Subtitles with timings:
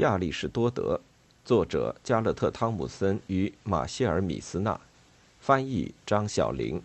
[0.00, 0.98] 亚里士多德，
[1.44, 4.80] 作者加勒特·汤姆森与马歇尔·米斯纳，
[5.38, 6.80] 翻译张晓玲。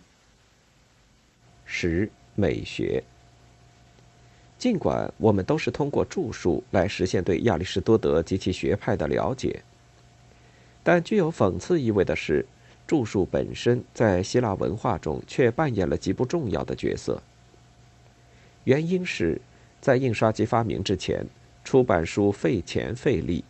[1.64, 3.02] 十、美学。
[4.58, 9.62] 尽管我们都是通过著述来实现对亚里士多德及其学派的了解，
[10.82, 12.44] 但具有讽刺意味的是，
[12.86, 17.22] 著述本身在希腊文化中却扮演了极不重要的角色。
[18.64, 19.40] 原因是，
[19.80, 21.26] 在印刷机发明之前。
[21.66, 23.42] 出版书费钱费力，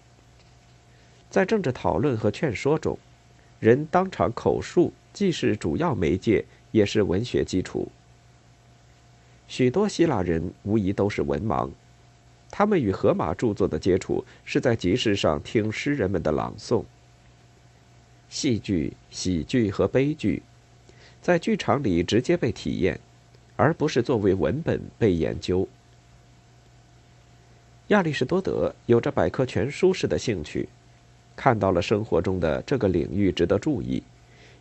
[1.28, 2.98] 在政治讨论和劝说中，
[3.60, 7.86] 人当场口述既是主要媒介，也是文学基础。
[9.46, 11.70] 许多希腊人无疑都是文盲，
[12.50, 16.82] 他们与荷马著作的接触是在集市上听诗人们的朗诵。
[18.30, 20.42] 戏剧、喜剧和悲剧，
[21.20, 22.98] 在剧场里直接被体验，
[23.56, 25.68] 而不是作为文本被研究。
[27.88, 30.68] 亚里士多德有着百科全书式的兴趣，
[31.36, 34.02] 看到了生活中的这个领域值得注意，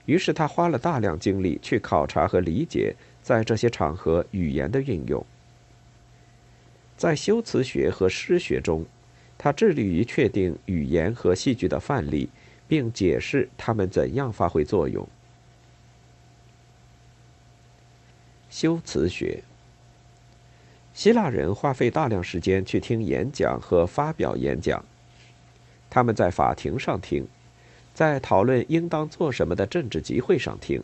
[0.06, 5.26] 于是他花了大量精力去考察和理解在这些场合语言的运用。
[6.96, 8.86] 在修辞学和诗学中，
[9.40, 12.30] 他致力于确定语言和戏剧的范例，
[12.68, 15.08] 并解释它们怎样发挥作用。
[18.52, 19.44] 修辞学。
[20.96, 24.84] 希腊人花费大量时间去听演讲和发表演讲，
[25.90, 27.28] 他们在法庭上听，
[27.94, 30.82] 在讨论应当做什么的政治集会上听，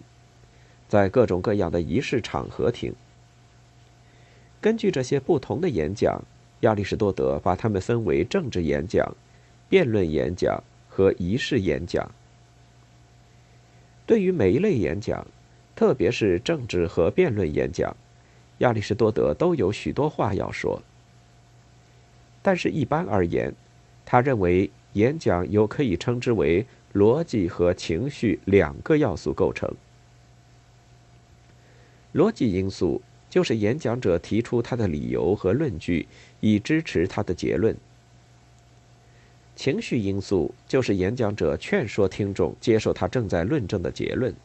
[0.89, 2.93] 在各种各样的仪式场合听。
[4.59, 6.21] 根据这些不同的演讲，
[6.59, 9.15] 亚里士多德把它们分为政治演讲、
[9.69, 12.11] 辩论演讲和仪式演讲。
[14.05, 15.25] 对于每一类演讲，
[15.73, 17.95] 特别是政治和辩论演讲。
[18.61, 20.81] 亚里士多德都有许多话要说，
[22.41, 23.53] 但是，一般而言，
[24.05, 29.69] 他认为演讲由可以称之为逻辑和情绪两个要素构成。
[32.13, 36.07] 逻辑因素就是演讲者提出他的理由和论据，
[36.39, 37.73] 以支持他的结论；
[39.55, 44.35] 情绪因素就是演讲者劝说听众接受他正在论证的结论。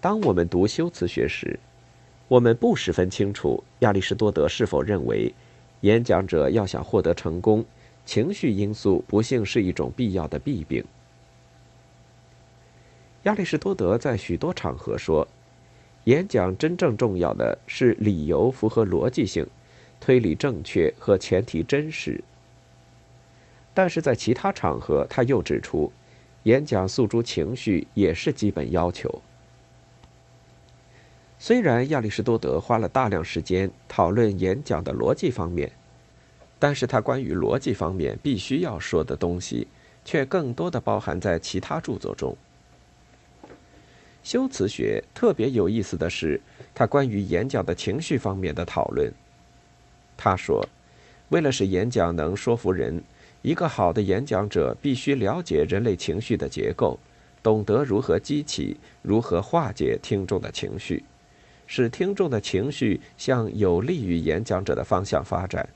[0.00, 1.58] 当我们读修辞学时，
[2.30, 5.34] 我们不十分清楚亚里士多德是否认为，
[5.80, 7.64] 演讲者要想获得成功，
[8.06, 10.84] 情绪因素不幸是一种必要的弊病。
[13.24, 15.26] 亚里士多德在许多场合说，
[16.04, 19.44] 演讲真正重要的是理由符合逻辑性，
[19.98, 22.22] 推理正确和前提真实。
[23.74, 25.90] 但是在其他场合，他又指出，
[26.44, 29.20] 演讲诉诸情绪也是基本要求。
[31.42, 35.72] 虽然亚里士多德花了大量时间讨论演讲的逻辑方面，
[36.58, 39.66] 但是他关于逻辑方面必须要说的东西，
[40.04, 42.36] 却更多的包含在其他著作中。
[44.22, 46.38] 修辞学特别有意思的是，
[46.74, 49.10] 他关于演讲的情绪方面的讨论。
[50.18, 50.62] 他说，
[51.30, 53.02] 为了使演讲能说服人，
[53.40, 56.98] 一个好的演讲者必须了解人类情绪的结构，
[57.42, 61.02] 懂得如何激起、如何化解听众的情绪。
[61.72, 65.68] 使听众的情绪向有利于演讲者的方向发展。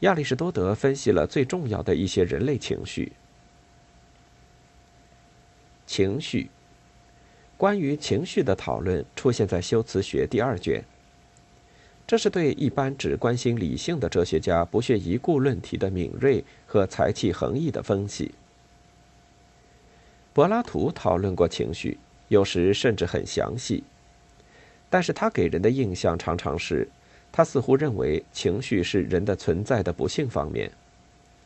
[0.00, 3.12] 亚里士多德分析了最重要的一些人类情绪。
[5.86, 6.50] 情绪，
[7.56, 10.84] 关于情绪的讨论出现在修辞学第二卷。
[12.06, 18.34] 这是对一般只关心理性的哲学家不屑一顾论题的敏锐和才气横溢的分析。
[20.34, 21.96] 柏拉图讨论过情绪，
[22.28, 23.82] 有时甚至很详细。
[24.90, 26.86] 但是他给人的印象常常是，
[27.30, 30.68] 他似乎认为情绪是人的存在的不幸方面，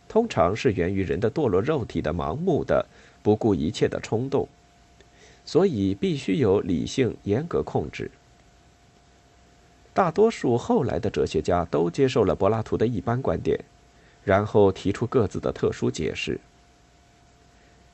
[0.09, 2.87] 通常是源于人的堕落肉体的盲目的、
[3.23, 4.49] 不顾一切的冲动，
[5.45, 8.11] 所以必须有理性严格控制。
[9.93, 13.63] 大多数后来的哲学家都接受了柏拉图的一般观点，
[14.25, 16.41] 然后提出各自的特殊解释。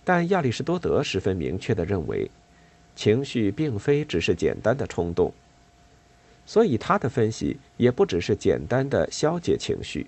[0.05, 2.31] 但亚里士多德十分明确的认为。
[2.97, 5.33] 情绪并非只是简单的冲动，
[6.45, 10.07] 所以他的分析也不只是简单的消解情绪。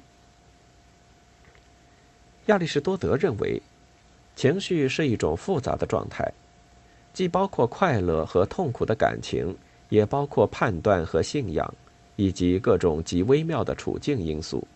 [2.46, 3.62] 亚里士多德认为，
[4.36, 6.32] 情绪是一种复杂的状态，
[7.14, 9.56] 既包括快乐和痛苦的感情，
[9.88, 11.74] 也包括判断和信仰，
[12.16, 14.66] 以及各种极微妙的处境因素。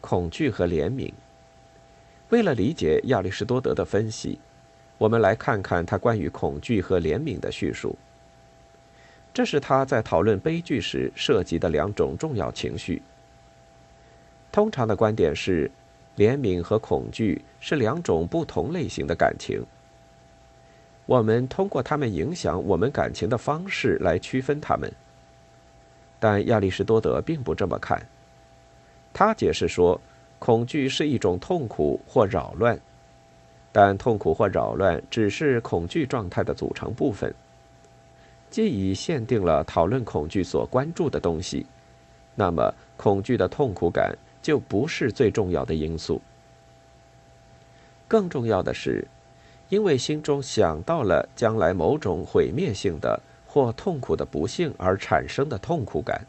[0.00, 1.12] 恐惧和怜悯。
[2.30, 4.38] 为了理解亚里士多德的分析。
[4.98, 7.96] 我们来看看他关于恐惧和怜悯的叙述。
[9.32, 13.00] 这是他在讨论悲剧时涉及的两种重要情绪：
[14.50, 15.70] 通常的观点是，
[16.16, 19.64] 怜悯和恐惧是两种不同类型的感情。
[21.06, 24.92] 我们通过他们影响我们感情的方式来区分他们。
[26.18, 28.04] 但亚里士多德并不这么看。
[29.14, 30.00] 他解释说，
[30.40, 32.78] 恐惧是一种痛苦或扰乱，
[33.70, 37.34] 但痛苦或扰乱只是恐惧状态的组成部分。
[38.50, 41.66] 既已限定了讨论恐惧所关注的东西，
[42.34, 46.20] 那么恐惧的痛苦感就不是最重要的因素。
[48.08, 49.06] 更重要的是，
[49.68, 56.26] 因为心中想到了将来某种毁灭性的或痛苦的不幸而产生的痛苦感。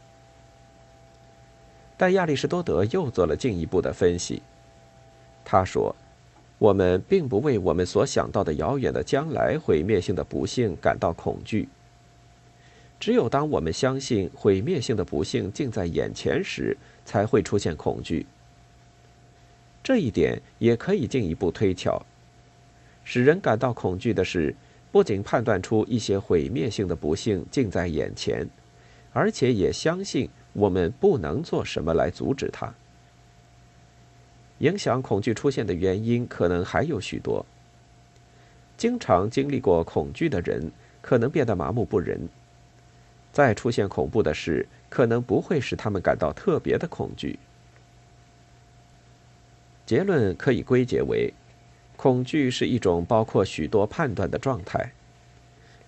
[1.96, 4.42] 但亚里士多德又做了进一步的分析。
[5.42, 5.96] 他说
[6.60, 11.66] ：“我们并不为我们所想到的遥远的将来毁灭性的不幸感到恐惧。”
[13.00, 16.76] 只有当我们相信毁灭性的不幸近在眼前时，
[17.06, 18.26] 才会出现恐惧。
[19.82, 22.04] 这一点也可以进一步推敲：
[23.02, 24.54] 使人感到恐惧的是，
[24.92, 28.46] 不仅判断出一些毁灭性的不幸近在眼前，
[29.14, 32.74] 而且也相信我们不能做什么来阻止它。
[34.60, 37.44] 影响恐惧出现的原因可能还有许多。
[38.76, 40.70] 经常经历过恐惧的人，
[41.02, 42.28] 可能变得麻木不仁。
[43.32, 47.38] 再出现恐怖的事，可能不会使他们感到特别的恐惧。
[49.86, 51.32] 结论可以归结为：
[51.96, 54.92] 恐惧是一种包括许多判断的状态。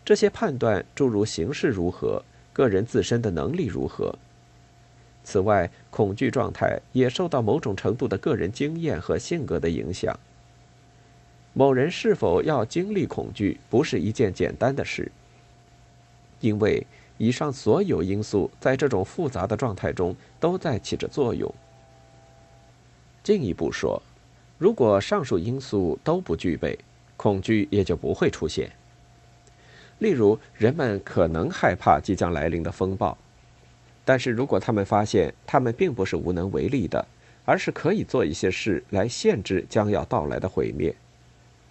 [0.04, 4.18] 这些判断诸如形势如何、个人自身的能力如何。
[5.24, 10.18] 此外，恐惧状态也受到某种程度的个人经验和性格的影响。
[11.52, 15.10] 某人是否要经历恐惧，不是一件简单的事，
[16.40, 16.86] 因为。
[17.18, 21.54] 以上所有因素在这种复杂的状态中都在起着作用。
[23.22, 24.02] 进一步说，
[24.58, 26.76] 如果上述因素都不具备，
[27.16, 28.72] 恐惧也就不会出现。
[30.00, 33.16] 例如，人们可能害怕即将来临的风暴，
[34.04, 37.06] 但是如果他们发现他们并不是无能为力的，
[37.44, 40.94] 而是可以做一些事来限制将要到来的毁灭，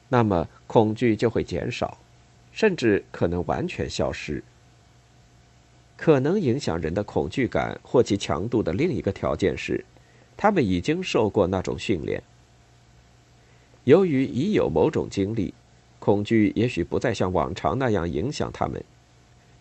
[0.09, 1.97] 那么恐惧就会减少，
[2.51, 4.43] 甚至可能完全消失。
[5.97, 9.85] 可能影响人的恐惧感或其强度的另一个条件是，
[10.35, 12.23] 他们已经受过那种训练。
[13.83, 15.53] 由于已有某种经历，
[15.99, 18.83] 恐惧也许不再像往常那样影响他们。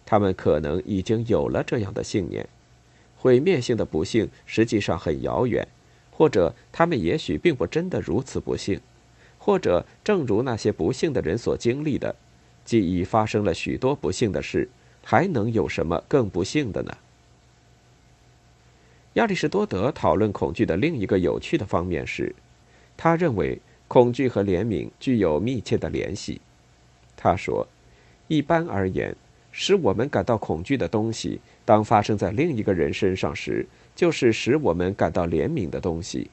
[0.07, 2.49] 他们可能已经有了这样的信念：
[3.21, 5.69] 毁灭性的不幸实际上很遥远，
[6.11, 8.81] 或者他们也许并不真的如此不幸，
[9.37, 12.17] 或者正如那些不幸的人所经历的，
[12.65, 14.71] 既已发生了许多不幸的事。
[15.03, 16.97] 还能有什么更不幸的呢？
[19.15, 22.35] 亚里士多德讨论恐惧的另一个有趣的方面是，
[22.97, 23.59] 他认为
[23.89, 26.41] 恐惧和怜悯具有密切的联系。
[27.17, 27.67] 他说
[28.29, 29.17] ：“一般而言，
[29.53, 36.31] 使我们感到恐惧的东西，当发生在另一个人身上时，就是使我们感到怜悯的东西。”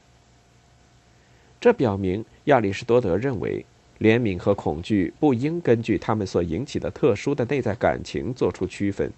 [1.60, 3.66] 这表明亚里士多德认为。
[4.00, 9.12] 怜悯和恐惧不应根据他们所引起的特殊的内在感情做出区分，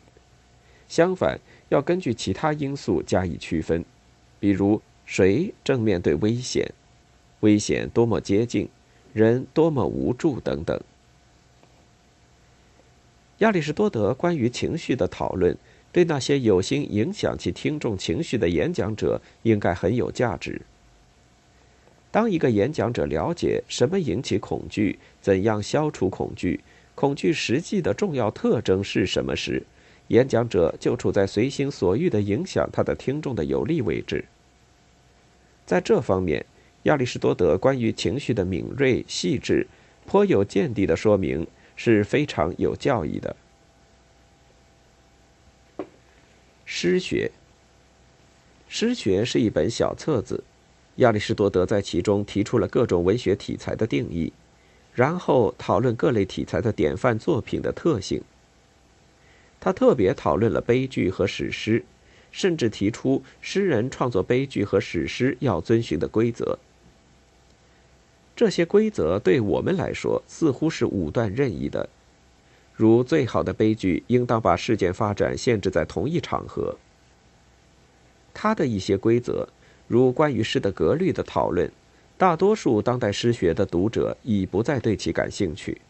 [0.87, 1.37] 相反，
[1.67, 3.83] 要根据其他因素加以区分，
[4.39, 6.65] 比如谁正面对危险，
[7.41, 8.69] 危险多么接近，
[9.11, 10.79] 人多么无助等等。
[13.39, 15.57] 亚里士多德关于情绪的讨论，
[15.93, 20.61] 对那些有心影响其听众情绪的演讲者应该很有价值。
[22.11, 26.59] 当一个演讲者了解什么引起恐惧，怎样消除恐惧，
[26.95, 29.63] 恐惧实际的重要特征是什么时，
[30.09, 34.25] 演讲者就处在随心所欲的影响他的听众的有利位置。
[35.65, 36.45] 在这方面，
[36.83, 39.65] 亚里士多德关于情绪的敏锐、细致、
[40.05, 41.47] 颇有见地的说明
[41.81, 43.33] 是非常有教义的。
[46.65, 47.31] 诗学，
[48.67, 50.43] 诗学是一本小册子。
[50.97, 54.33] 亚里士多德在其中提出了各种文学题材的定义，
[54.93, 58.21] 然后讨论各类题材的典范作品的特性。
[59.61, 61.85] 他特别讨论了悲剧和史诗，
[62.29, 66.59] 甚至提出诗人创作悲剧和史诗要遵循的规则。
[68.39, 71.89] 这些规则对我们来说似乎是武断任意的，
[72.73, 76.77] 如最好的悲剧应当把事件发展限制在同一场合。
[78.33, 79.45] 他的一些规则。
[79.89, 81.69] 如关于诗的格律的讨论，
[82.17, 85.81] 大多数当代诗学的读者已不再对其感兴趣。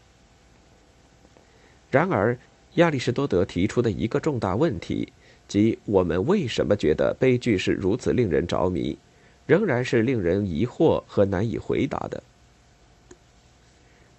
[1.88, 2.36] 然而，
[2.74, 5.12] 亚里士多德提出的一个重大问题，
[5.46, 8.98] 即我们为什么觉得悲剧是如此令人着迷，
[9.46, 12.20] 仍然是令人疑惑和难以回答的。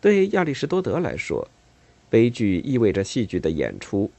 [0.02, 1.48] 对亚里士多德来说，
[2.10, 4.10] 悲剧意味着戏剧的演出，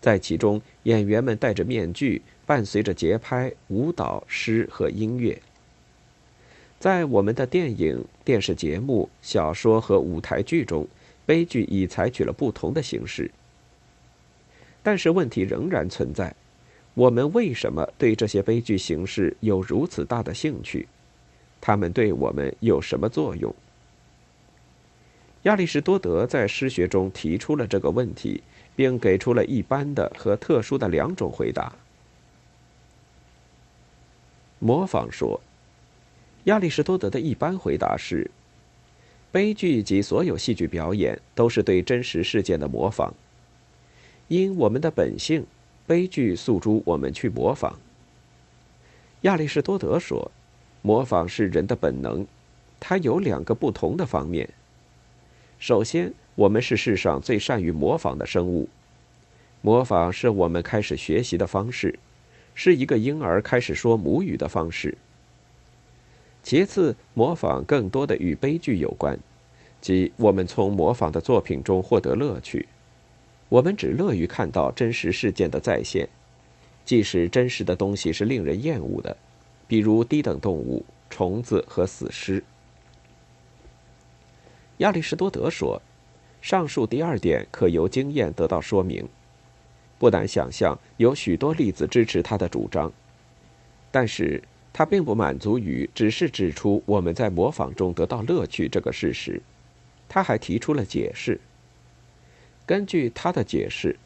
[0.00, 5.36] 在其中，演员们戴着面具，伴随着节拍、舞蹈、诗和音乐。
[6.78, 10.86] 在我们的电影、电视节目、小说和舞台剧中，
[11.26, 13.28] 悲剧已采取了不同的形式。
[14.80, 16.34] 但是问题仍然存在：
[16.94, 20.86] 我们为什么对这些悲剧形式有如此大的兴趣？
[21.60, 23.52] 他们对我们有什么作用？
[25.42, 28.42] 亚里士多德在诗学中提出了这个问题，
[28.76, 31.72] 并给出了一般的和特殊的两种回答。
[34.60, 35.40] 模仿说，
[36.44, 38.30] 亚里士多德的一般回答是：
[39.32, 43.12] 悲剧及所有戏剧表演都是对真实事件的模仿。
[44.28, 45.44] 因我们的本性，
[45.88, 47.76] 悲剧诉诸我们去模仿。
[49.22, 50.30] 亚里士多德说，
[50.82, 52.24] 模仿是人的本能，
[52.78, 54.48] 它有两个不同的方面。
[55.62, 58.68] 首先，我们是世上最善于模仿的生物。
[59.60, 62.00] 模仿是我们开始学习的方式，
[62.52, 64.98] 是一个婴儿开始说母语的方式。
[66.42, 69.16] 其次，模仿更多的与悲剧有关，
[69.80, 72.66] 即我们从模仿的作品中获得乐趣。
[73.48, 76.08] 我们只乐于看到真实事件的再现，
[76.84, 79.16] 即使真实的东西是令人厌恶的，
[79.68, 82.42] 比如低等动物、虫子和死尸。
[84.82, 85.80] 亚里士多德说
[86.42, 89.08] ：“上述第二点可由经验得到说明。
[89.96, 92.92] 不难想象，有许多例子支持他的主张。
[93.92, 99.40] 但是他并不满足于只是指出我们在模仿中得到乐趣这个事实，
[100.08, 101.40] 他还提出了解释。
[102.66, 103.96] 根据他的解释，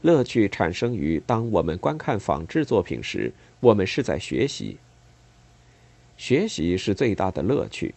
[0.00, 4.78] 乐趣产生于当我们观看仿制作品时，我们是在学习。
[6.16, 7.94] 学习是最大的乐趣。”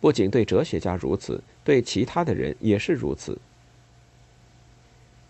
[0.00, 3.38] 不仅对哲学家如此，对其他的人也是如此。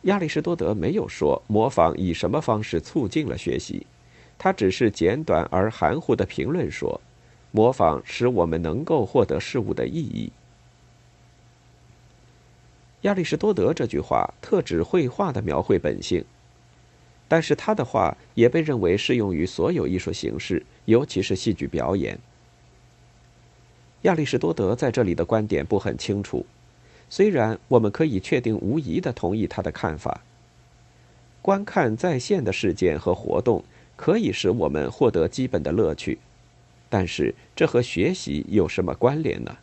[0.03, 3.87] 亚里士多德没有说模仿以什么方式促进了学习，
[4.39, 7.01] 他只是简短而含糊的评论说，
[7.51, 10.33] 模仿使我们能够获得事物的意义。
[13.03, 16.25] 亚里士多德这句话特指绘画的描绘本性，
[17.27, 22.19] 但是他的话也被认为适用于所有艺术形式，尤其是戏剧表演。
[24.03, 26.47] 亚里士多德在这里的观点不很清楚，
[27.11, 30.23] 虽然我们可以确定无疑的同意他的看法。
[31.43, 33.63] 观看在线的事件和活动
[33.97, 36.19] 可以使我们获得基本的乐趣，
[36.89, 39.57] 但是这和学习有什么关联呢？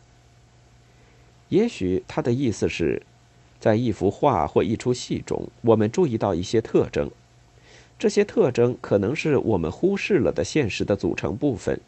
[1.48, 3.02] 也许他的意思是，
[3.58, 7.10] 在一幅画或一出戏中，我们注意到一些特征，
[7.98, 11.80] 这些特征可能是我们忽视了的现实的组成部分。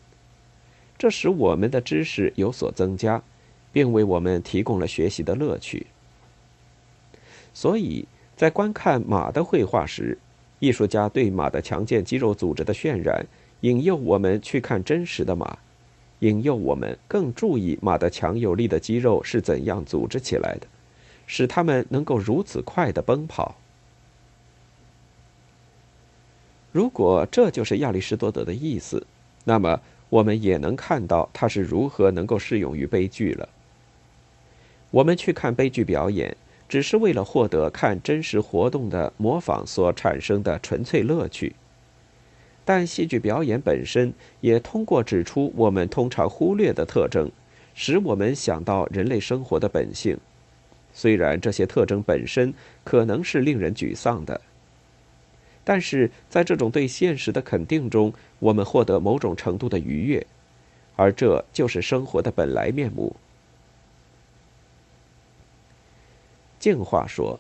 [1.01, 3.23] 这使我们的知识有所增加，
[3.73, 5.87] 并为我们提供了学习的乐趣。
[7.55, 10.19] 所以在观看马的绘画时，
[10.59, 13.25] 艺术家对马的强健肌肉组织的渲染，
[13.63, 15.57] 引诱我们去看真实的马，
[16.19, 20.67] 引诱我们更注意马的强有力的肌肉是怎样组织起来的，
[21.27, 23.57] 使它们能够如此快的奔跑。
[26.73, 29.07] 如果这就是亚里士多德的意思，
[29.45, 29.81] 那么。
[30.11, 33.49] 我们也能看到它是如何能够适用于悲剧了。
[34.91, 36.37] 我们去看悲剧表演，
[36.69, 41.55] 只是为了获得看真实活动的模仿所产生的纯粹乐趣。
[42.65, 47.31] 但戏剧表演本身也通过指出我们通常忽略的特征，
[47.75, 50.19] 使我们想到人类生活的本性。
[50.93, 52.53] 虽然这些特征本身
[52.85, 54.41] 可能是令人沮丧的。
[55.63, 60.27] 但是在这种对现实的肯定中，我们获得某种程度的愉悦，
[60.97, 63.15] 而这就是生活的本来面目。
[66.59, 67.39] 净化说，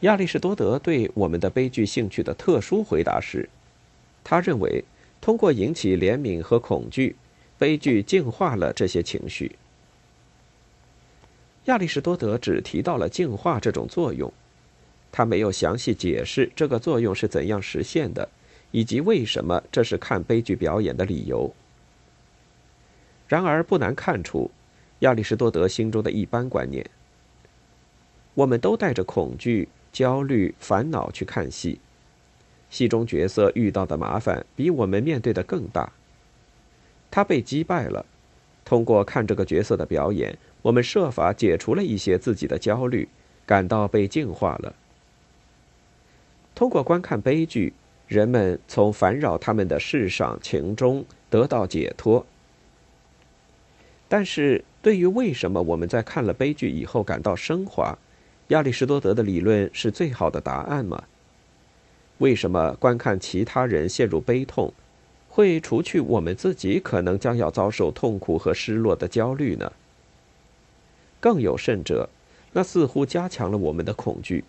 [0.00, 3.48] 亚里士多德对我们的悲剧兴趣的特殊回答是，
[4.24, 4.84] 他认为
[5.20, 7.16] 通过引起怜悯和恐惧，
[7.58, 9.56] 悲剧净化了这些情绪。
[11.66, 14.32] 亚里士多德只提到了净化这种作用。
[15.12, 18.28] 他没有详细解释这个作用是怎样实现的，
[18.70, 21.52] 以及为什么这是看悲剧表演的理由。
[23.26, 24.50] 然而，不难看出，
[25.00, 26.84] 亚里士多德心中的一般观念：
[28.34, 31.80] 我们都带着恐惧、焦虑、烦恼去看戏，
[32.70, 35.92] 戏中角色遇到的麻烦比我们面对的更大。
[37.10, 38.06] 他被击败了，
[38.64, 43.08] 通过看这个角色的表演，我们设法解除了一些自己的焦虑，
[43.44, 44.74] 感到被净化了。
[46.60, 47.72] 通过观看悲剧，
[48.06, 52.26] 人们从烦扰他们的事上情中得到解脱，
[54.10, 57.96] 但是对于为什么我们在看了悲剧以后感到升华，
[58.48, 61.02] 亚里士多德的理论是最好的答案吗？
[62.18, 64.70] 为什么观看其他人陷入悲痛，
[65.30, 69.72] 会除去我们自己可能将要遭受痛苦和失落的焦虑呢？
[71.20, 72.10] 更有甚者，
[72.52, 74.44] 那似乎加强了我们的恐惧，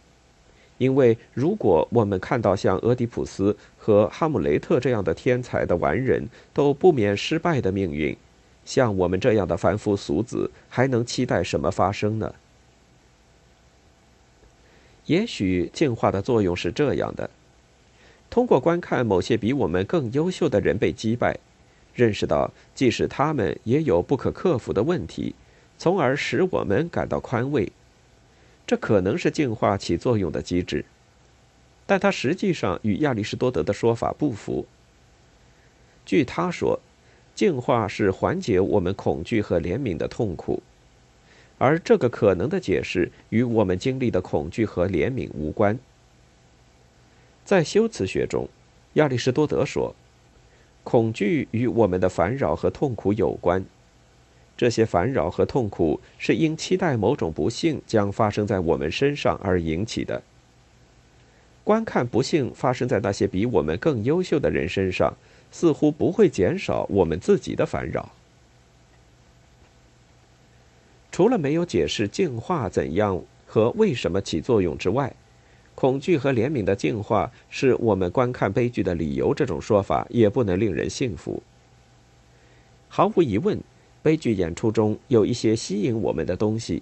[0.81, 8.17] 因为如果我们看到像俄狄浦斯和哈姆雷特这样的天才的完人都不免失败的命运，
[8.65, 12.33] 像我们这样的凡夫俗子还能期待什么发生呢？
[15.05, 17.29] 也许进化的作用是这样的：
[18.31, 21.37] 通过观看某些比我们更优秀的人被击败，
[21.93, 25.35] 认识到即使他们也有不可克服的问题。
[25.77, 27.71] 从而使我们感到宽慰，
[28.71, 30.85] 这可能是进化起作用的机制，
[31.85, 34.65] 但它实际上与亚里士多德的说法不符。
[36.05, 36.79] 据他说，
[37.35, 40.63] 进化是缓解我们恐惧和怜悯的痛苦，
[41.57, 45.77] 而这个可能的解释与我们经历的恐惧和怜悯无关。
[47.43, 48.47] 在修辞学中，
[48.93, 49.93] 亚里士多德说，
[50.85, 53.65] 恐惧与我们的烦扰和痛苦有关。
[54.61, 60.21] 这些烦扰和痛苦是因期待某种不幸将发生在我们身上而引起的。
[61.63, 65.17] 观看不幸发生在那些比我们更优秀的人身上，
[65.51, 68.11] 似乎不会减少我们自己的烦扰。
[71.11, 75.11] 除了没有解释进化怎样和为什么起作用之外，
[75.73, 79.33] 恐惧和怜悯的进化是我们观看悲剧的理由。
[79.33, 81.41] 这种说法也不能令人信服。
[82.87, 83.59] 毫无疑问。
[84.03, 86.81] 悲剧演出中有一些吸引我们的东西，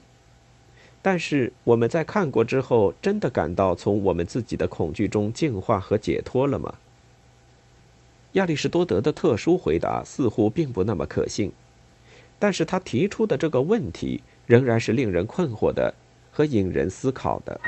[1.02, 6.74] 但是我们在看过之后，真的感到从我们自己的恐惧中净化和解脱了吗？
[8.34, 11.52] 亚里士多德的特殊回答似乎并不那么可信，
[12.38, 15.94] 但是他提出的这个问题仍然是令人困惑的
[16.32, 17.60] 和引人思考的。